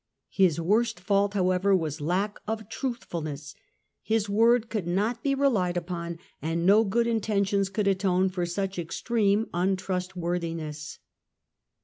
[0.31, 3.53] His worst fault, however, was lack of truthfulness;
[4.01, 8.79] his word could not be relied upon, and no good intentions could atone for such
[8.79, 10.97] extreme un trustworthiness.